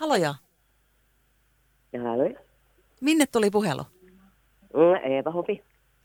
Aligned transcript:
Haloja. 0.00 0.34
Halo. 2.02 2.24
Minne 3.00 3.26
tuli 3.26 3.50
puhelu? 3.50 3.82
Mm, 4.74 5.12
Eeva 5.12 5.30
Hopi. 5.30 5.62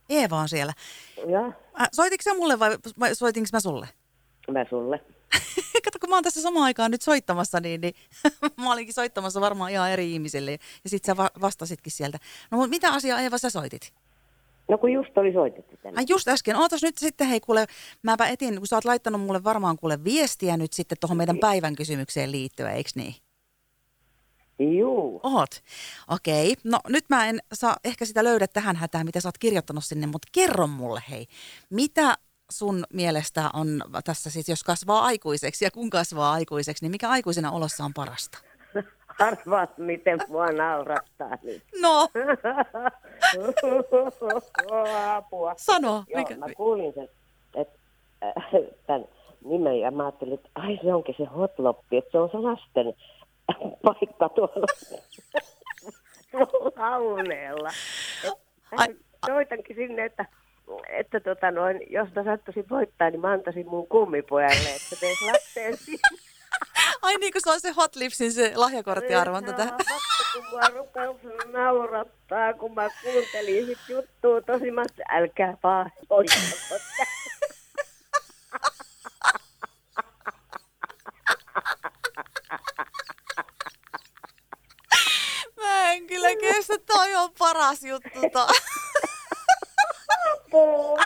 Eeva 0.10 0.38
on 0.40 0.50
siellä. 0.50 0.74
Joo, 1.28 1.54
soititko 1.92 2.22
sä 2.24 2.34
mulle 2.34 2.60
vai, 2.60 2.78
vai 3.00 3.16
soitinko 3.16 3.48
mä 3.54 3.60
sulle? 3.60 3.90
mä 4.52 4.66
sulle. 4.70 5.02
Kato, 5.86 6.00
kun 6.00 6.10
mä 6.10 6.16
oon 6.16 6.24
tässä 6.24 6.42
samaan 6.42 6.66
aikaan 6.66 6.92
nyt 6.92 7.02
soittamassa, 7.02 7.60
niin, 7.60 7.82
niin 7.82 7.94
mä 8.64 8.74
olinkin 8.74 8.94
soittamassa 8.94 9.42
varmaan 9.42 9.72
ihan 9.72 9.92
eri 9.92 10.14
ihmisille. 10.14 10.52
Ja 10.52 10.90
sit 10.90 11.06
sä 11.06 11.18
va- 11.18 11.32
vastasitkin 11.42 11.92
sieltä. 11.92 12.18
No 12.52 12.58
mutta 12.58 12.70
mitä 12.70 12.94
asiaa 12.94 13.22
Eeva 13.22 13.38
sä 13.38 13.50
soitit? 13.50 13.94
No 14.68 14.78
kun 14.78 14.92
just 14.92 15.18
oli 15.18 15.34
soitettu 15.34 15.78
tänne. 15.84 16.00
Ai 16.00 16.06
just 16.10 16.28
äsken. 16.28 16.56
Ootas 16.56 16.84
nyt 16.84 16.98
sitten, 16.98 17.28
hei 17.28 17.40
kuule, 17.40 17.66
mäpä 18.04 18.28
etin, 18.28 18.58
kun 18.58 18.68
sä 18.68 18.76
oot 18.76 18.86
laittanut 18.86 19.22
mulle 19.22 19.44
varmaan 19.44 19.78
kuule 19.78 20.04
viestiä 20.04 20.58
nyt 20.58 20.74
sitten 20.74 20.98
tuohon 21.02 21.18
meidän 21.18 21.40
päivän 21.40 21.76
kysymykseen 21.76 22.32
liittyen, 22.32 22.72
eikö 22.72 22.90
niin? 22.96 23.16
Juu. 24.60 25.20
Oot. 25.24 25.50
Okei. 26.10 26.56
No 26.64 26.80
nyt 26.90 27.06
mä 27.10 27.30
en 27.30 27.40
saa 27.54 27.76
ehkä 27.86 28.06
sitä 28.06 28.24
löydä 28.24 28.48
tähän 28.48 28.76
hätään, 28.76 29.06
mitä 29.06 29.22
sä 29.22 29.28
oot 29.28 29.38
kirjoittanut 29.38 29.84
sinne, 29.84 30.08
mutta 30.08 30.28
kerro 30.32 30.68
mulle 30.68 31.04
hei, 31.10 31.26
mitä 31.70 32.16
sun 32.52 32.84
mielestä 32.94 33.50
on 33.54 33.82
tässä 34.04 34.30
siis, 34.30 34.50
jos 34.50 34.64
kasvaa 34.64 35.04
aikuiseksi 35.06 35.66
ja 35.66 35.72
kun 35.72 35.90
kasvaa 35.90 36.32
aikuiseksi, 36.34 36.86
niin 36.86 36.92
mikä 36.92 37.10
aikuisena 37.10 37.52
olossa 37.52 37.86
on 37.86 37.94
parasta? 37.94 38.38
Arvaat, 39.20 39.78
miten 39.78 40.20
mua 40.28 40.46
naurattaa 40.46 41.38
nyt. 41.44 41.64
No, 41.82 42.08
Apua. 45.16 45.54
sano. 45.58 46.04
Joo, 46.08 46.20
Mikä? 46.20 46.38
mä 46.38 46.46
kuulin 46.58 46.94
sen, 46.94 47.10
että 47.56 47.80
äh, 48.24 48.34
tämän 48.88 49.06
nimen 49.46 49.80
ja 49.80 49.92
mä 49.92 50.04
ajattelin, 50.04 50.34
että 50.34 50.50
ai 50.56 50.80
se 50.84 50.94
onkin 50.94 51.16
se 51.18 51.26
hotloppi, 51.26 51.98
että 51.98 52.12
se 52.12 52.18
on 52.18 52.30
se 52.32 52.38
lasten 52.38 52.94
paikka 53.86 54.30
tuolla 54.30 54.68
launeella. 56.80 57.70
Soitankin 59.26 59.76
sinne, 59.76 60.06
että, 60.06 60.26
että 60.90 61.20
tota 61.20 61.52
noin, 61.52 61.82
jos 61.90 62.10
mä 62.16 62.24
sattuisin 62.24 62.70
voittaa, 62.70 63.10
niin 63.10 63.22
mä 63.22 63.32
antaisin 63.32 63.68
mun 63.70 63.88
kummipojalle, 63.88 64.70
että 64.76 64.96
teis 65.00 65.22
lapseen. 65.22 65.78
Ai 67.02 67.18
niin 67.18 67.32
kuin 67.32 67.42
se 67.44 67.52
on 67.52 67.60
se 67.62 67.72
Hot 67.72 67.96
Lipsin 67.96 68.32
se 68.32 68.52
lahjakorttiarvonta 68.56 69.54
tähän. 69.54 69.76
Joo, 69.90 69.98
Vasta 69.98 70.24
kun 70.34 70.46
mua 70.50 70.70
rupesi 70.70 71.52
naurattaa, 71.52 72.54
kun 72.54 72.74
mä 72.74 72.90
kuuntelin 73.04 73.66
sit 73.66 73.80
juttua 73.90 74.42
tosi 74.42 74.72
mä 74.72 74.84
älkää 75.10 75.58
vaan 75.64 75.92
Mä 85.62 85.92
en 85.92 86.08
kyllä 86.08 86.36
kestä, 86.42 86.74
toi 86.78 87.16
on 87.16 87.30
paras 87.56 87.84
juttu. 87.84 88.10
To. 90.52 90.98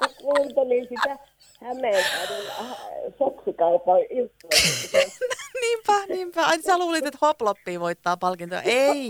Mä 0.00 0.08
kuuntelin 0.20 0.88
sitä 0.88 1.18
Hämeenkadun 1.60 2.46
äh, 2.60 2.76
seksikaupan 3.18 4.00
juttua. 4.10 4.50
niinpä, 5.62 6.06
niinpä. 6.08 6.46
Ai 6.46 6.62
sä 6.62 6.78
luulit, 6.78 7.06
että 7.06 7.18
Hoploppi 7.22 7.80
voittaa 7.80 8.16
palkintoja. 8.16 8.62
Ei. 8.62 9.08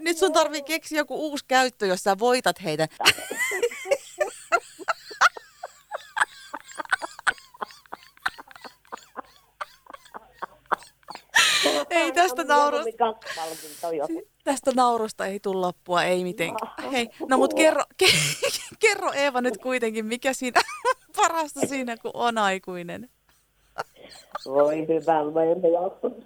Nyt 0.00 0.18
sun 0.18 0.32
tarvii 0.32 0.62
keksiä 0.62 0.98
joku 0.98 1.14
uusi 1.14 1.44
käyttö, 1.48 1.86
jos 1.86 2.00
sä 2.00 2.18
voitat 2.18 2.62
heitä. 2.64 2.88
Ei 11.92 12.12
tästä 12.12 12.44
naurusta. 12.44 13.14
Tästä 14.44 14.70
naurusta 14.76 15.26
ei 15.26 15.40
tule 15.40 15.60
loppua, 15.60 16.04
ei 16.04 16.24
mitenkään. 16.24 16.90
Hei, 16.92 17.08
no 17.28 17.36
mut 17.36 17.54
kerro, 17.54 17.82
ke, 17.96 18.06
kerro 18.78 19.12
Eeva 19.12 19.40
nyt 19.40 19.58
kuitenkin, 19.58 20.06
mikä 20.06 20.32
siinä 20.32 20.60
parasta 21.16 21.60
siinä, 21.66 21.96
kun 21.96 22.10
on 22.14 22.38
aikuinen. 22.38 23.10
Voi 24.46 24.86
hyvä, 24.88 25.24
mä 25.30 25.42
en 25.42 25.72
jaksa 25.72 26.22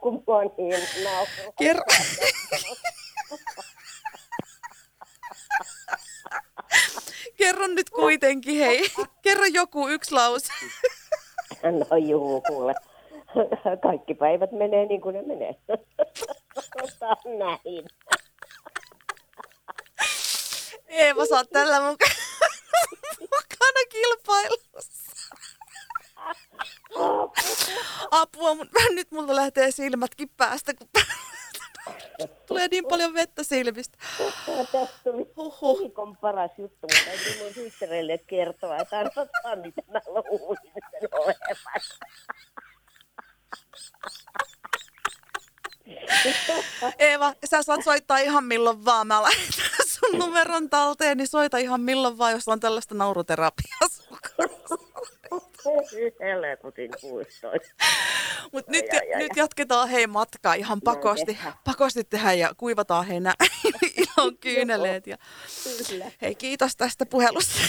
kun 0.00 0.24
mä 0.26 0.34
oon 0.34 0.50
niin. 0.58 0.80
Kerro. 1.58 1.84
Kerro 7.36 7.66
nyt 7.66 7.90
kuitenkin, 7.90 8.58
hei. 8.58 8.90
Kerro 9.22 9.44
joku 9.44 9.88
yksi 9.88 10.14
lause. 10.14 10.52
No 11.62 11.96
juu, 11.96 12.40
kuule. 12.40 12.74
Kaikki 13.82 14.14
päivät 14.14 14.52
menee 14.52 14.86
niin 14.86 15.00
kuin 15.00 15.14
ne 15.14 15.22
menee. 15.22 15.54
Ota 16.82 17.16
näin. 17.38 17.86
Eeva, 20.86 21.26
sä 21.26 21.34
oot 21.34 21.50
tällä 21.52 21.78
muka- 21.78 22.14
mukana 23.20 23.80
kilpailussa. 23.88 25.04
Apua, 28.10 28.54
mun, 28.54 28.68
nyt 28.90 29.10
multa 29.10 29.36
lähtee 29.36 29.70
silmätkin 29.70 30.28
päästä, 30.36 30.72
kun 30.74 30.88
tulee 32.46 32.68
niin 32.70 32.84
paljon 32.86 33.14
vettä 33.14 33.42
silmistä. 33.42 33.98
Tästä 34.46 34.88
tuli 35.04 35.32
Huhhuh. 35.36 35.80
viikon 35.80 36.16
paras 36.16 36.50
juttu, 36.58 36.78
mutta 36.82 37.04
täytyy 37.04 37.42
mun 37.42 37.54
systereille 37.54 38.18
kertoa, 38.18 38.76
että 38.76 38.98
arvottaa, 38.98 39.56
mitä 39.56 39.82
mä 39.92 40.00
luulin 40.06 40.72
sen 40.90 41.08
olevan. 41.12 41.80
Eeva, 46.98 47.32
sä 47.58 47.62
saat 47.62 47.84
soittaa 47.84 48.18
ihan 48.18 48.44
milloin 48.44 48.84
vaan. 48.84 49.06
Mä 49.06 49.22
laitan 49.22 49.44
sun 49.86 50.18
numeron 50.18 50.70
talteen, 50.70 51.16
niin 51.16 51.28
soita 51.28 51.58
ihan 51.58 51.80
milloin 51.80 52.18
vaan, 52.18 52.32
jos 52.32 52.48
on 52.48 52.60
tällaista 52.60 52.94
nauruterapiaa. 52.94 53.88
sun. 53.90 54.18
Helkutin 56.20 56.90
16. 57.00 57.68
Mut 58.52 58.68
nyt, 58.68 58.84
ai, 58.92 59.12
ai, 59.14 59.18
nyt 59.18 59.36
jatketaan 59.36 59.88
hei 59.88 60.06
matkaa 60.06 60.54
ihan 60.54 60.80
pakosti, 60.80 61.38
pakosti 61.64 62.04
tehdä 62.04 62.32
ja 62.32 62.54
kuivataan 62.56 63.06
hei 63.06 63.20
ilon 63.96 64.38
kyyneleet. 64.38 65.06
Ja, 65.06 65.16
Kyllä. 65.88 66.10
hei 66.22 66.34
kiitos 66.34 66.76
tästä 66.76 67.06
puhelusta. 67.06 67.60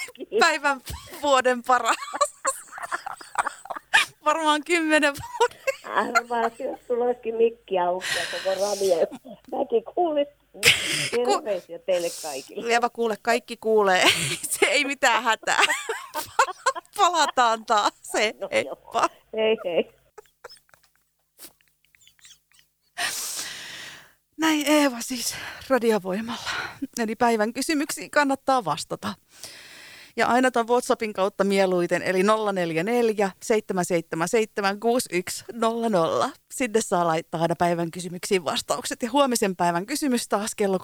Päivän 0.40 0.80
vuoden 1.22 1.62
paras. 1.62 1.96
Varmaan 4.24 4.64
kymmenen 4.64 5.14
vuoden. 5.14 5.67
Arvaa, 5.94 6.42
jos 6.58 6.80
sulla 6.88 7.04
olisikin 7.04 7.34
mikki 7.34 7.78
auki 7.78 8.06
koko 8.32 8.60
radio. 8.60 8.96
Mäkin 9.50 9.84
kuulisin. 9.94 10.34
Terveisiä 11.10 11.78
teille 11.78 12.08
kaikille. 12.22 12.72
Eeva 12.72 12.90
kuule, 12.90 13.16
kaikki 13.22 13.56
kuulee. 13.56 14.04
Se 14.50 14.66
ei 14.66 14.84
mitään 14.84 15.22
hätää. 15.22 15.60
Palataan 16.96 17.66
taas. 17.66 17.92
Se, 18.02 18.34
No 18.40 18.48
heippa. 18.52 19.08
Hei 19.36 19.56
hei. 19.64 19.90
Näin 24.38 24.66
Eeva 24.66 24.96
siis 25.00 25.34
radiovoimalla. 25.68 26.50
Eli 26.98 27.16
päivän 27.16 27.52
kysymyksiin 27.52 28.10
kannattaa 28.10 28.64
vastata. 28.64 29.14
Ja 30.18 30.26
aina 30.26 30.50
tuon 30.50 30.68
WhatsAppin 30.68 31.12
kautta 31.12 31.44
mieluiten, 31.44 32.02
eli 32.02 32.22
044 32.22 33.30
777 33.42 34.80
6100. 34.80 36.30
Sinne 36.52 36.80
saa 36.80 37.06
laittaa 37.06 37.42
aina 37.42 37.56
päivän 37.56 37.90
kysymyksiin 37.90 38.44
vastaukset. 38.44 39.02
Ja 39.02 39.10
huomisen 39.10 39.56
päivän 39.56 39.86
kysymys 39.86 40.28
taas 40.28 40.54
kello 40.54 40.78
13.30 40.78 40.82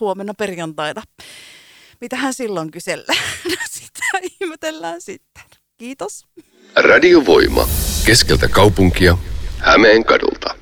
huomenna 0.00 0.34
perjantaina. 0.34 1.02
Mitähän 2.00 2.34
silloin 2.34 2.70
kysellään? 2.70 3.18
No 3.50 3.56
sitä 3.70 4.18
ihmetellään 4.40 5.00
sitten. 5.00 5.42
Kiitos. 5.76 6.26
Radiovoima. 6.76 7.68
Keskeltä 8.06 8.48
kaupunkia. 8.48 9.18
Hämeen 9.58 10.04
kadulla. 10.04 10.53